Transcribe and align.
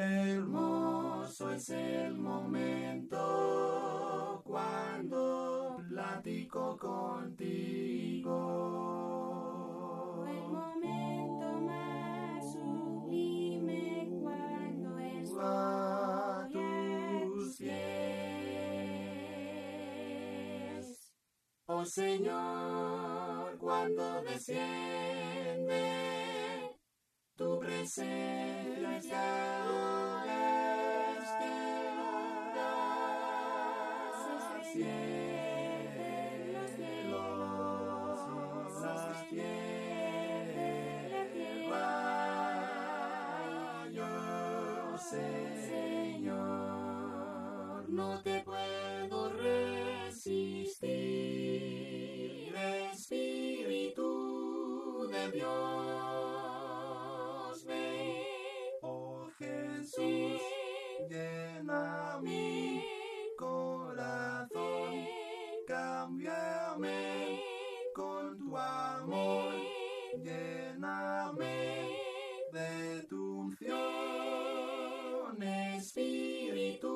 Hermoso 0.00 1.50
es 1.50 1.70
el 1.70 2.16
momento 2.16 3.18
cuando 4.44 5.82
platico 5.88 6.76
contigo. 6.78 8.28
El 10.24 10.52
momento 10.52 11.60
más 11.62 12.52
sublime 12.52 14.08
cuando 14.22 14.98
estoy 14.98 15.40
A 15.40 16.48
tus 16.52 17.56
pies. 17.56 17.74
Oh 21.66 21.84
Señor, 21.84 23.58
cuando 23.58 24.22
desciende 24.22 25.90
tu 27.34 27.58
presencia 27.58 28.67
este 28.96 29.14
lugar. 29.66 30.28
Lléname 70.88 71.90
de 72.52 73.02
tu 73.08 73.40
unción, 73.40 75.42
Espíritu 75.76 76.94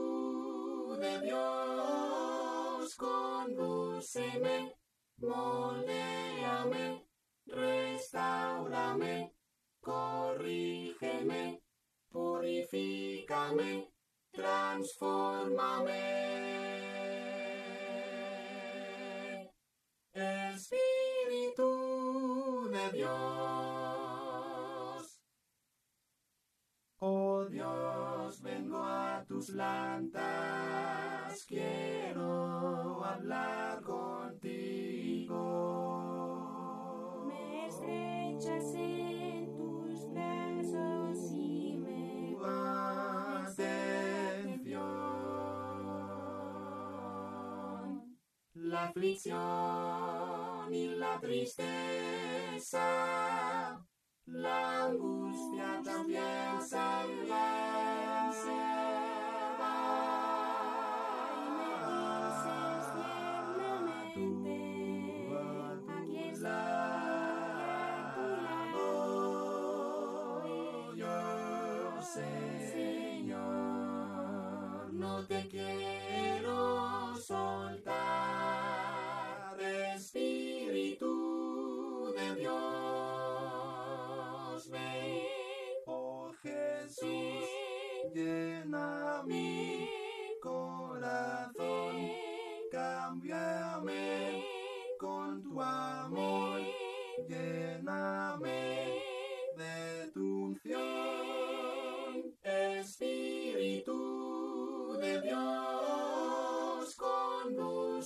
de 0.98 1.20
Dios, 1.20 2.94
condúceme, 2.96 4.74
moldéame, 5.18 7.06
restaurame, 7.46 9.34
corrígeme, 9.80 11.62
purifícame, 12.08 13.92
transfórmame. 14.32 16.22
Espíritu 20.14 21.70
de 22.70 22.90
Dios. 22.92 23.71
Tus 29.42 29.50
plantas, 29.50 30.22
quiero 31.48 33.04
hablar 33.04 33.82
contigo. 33.82 35.34
Me 37.26 37.66
estrechas 37.66 38.72
en 38.74 39.56
tus 39.56 40.08
brazos 40.12 41.32
y 41.32 41.76
me 41.76 42.36
atención. 43.44 44.80
La 48.54 48.84
aflicción 48.84 50.72
y 50.72 50.94
la 50.94 51.18
tristeza, 51.18 52.80
la 54.26 54.84
angustia 54.84 55.82
también 55.84 56.62
se 56.62 56.78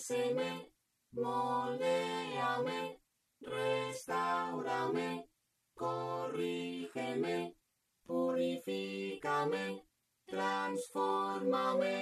condúceme, 0.06 0.70
moldéame, 1.12 3.00
restaurame, 3.40 5.28
corrígeme, 5.74 7.56
purifícame, 8.04 9.82
transfórmame. 10.26 11.96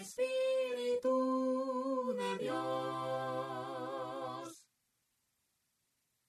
Espíritu 0.00 1.08
de 2.16 2.38
Dios. 2.38 2.58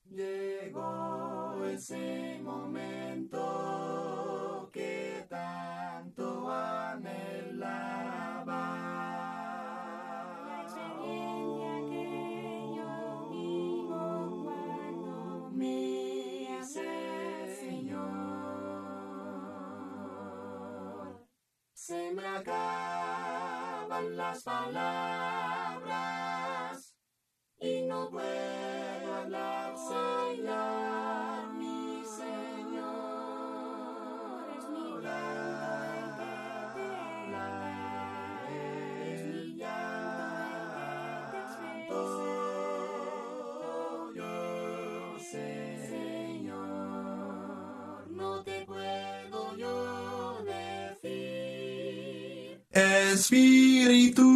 Llegó 0.05 1.63
ese 1.65 2.39
momento 2.41 3.08
se 21.79 22.11
me 22.11 22.27
acaban 22.27 24.17
las 24.17 24.43
palabras 24.43 25.87
y 27.57 27.83
no 27.83 28.09
puedo 28.09 29.13
hablar, 29.15 29.77
Espíritu 52.79 54.29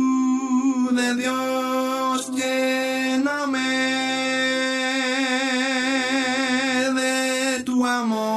de 0.91 1.15
Dios, 1.15 2.29
lléname 2.31 3.59
de 6.93 7.63
tu 7.63 7.85
amor, 7.85 8.33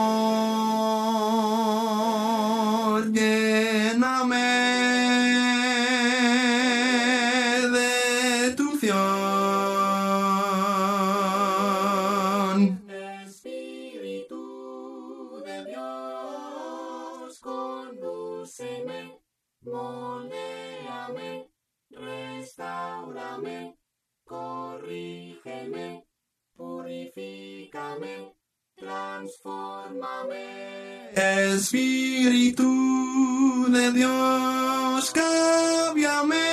transfórmame. 29.17 30.45
Espíritu 31.55 32.71
de 33.71 33.93
Dios, 33.93 35.11
cámbiame. 35.11 36.46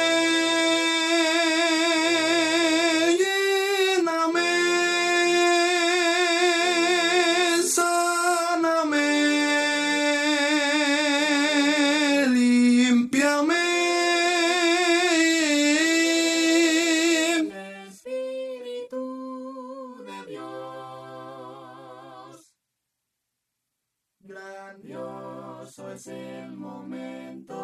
Grandioso 25.75 25.91
es 25.91 26.07
el 26.07 26.55
momento 26.55 27.57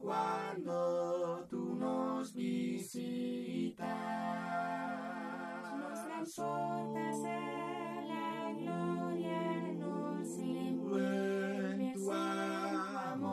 cuando 0.00 1.46
tú 1.48 1.76
nos 1.76 2.34
visitas. 2.34 3.86
Nos 5.78 6.04
transportas 6.04 7.24
a 7.24 8.00
la 8.08 8.52
gloria, 8.58 9.72
nos 9.74 10.38
en 10.38 10.56
envuelves 10.56 11.94
tu 11.94 12.10
en 12.10 12.76
amor. 13.12 13.30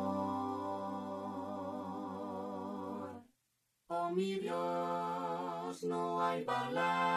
Oh 3.88 4.10
mi 4.12 4.36
Dios, 4.36 5.83
no 5.83 6.21
hay 6.21 6.44
palabras 6.44 7.17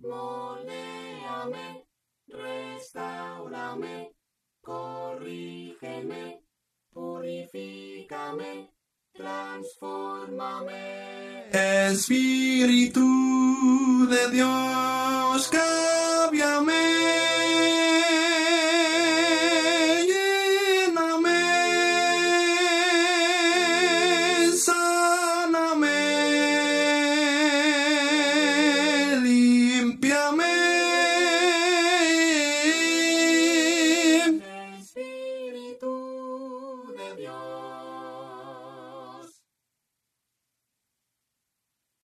moléame, 0.00 1.84
restaurame, 2.28 4.12
corrígeme, 4.60 6.42
purifícame, 6.92 8.70
transfórmame. 9.12 10.80
Espíritu 11.90 13.06
de 14.08 14.30
Dios, 14.30 15.48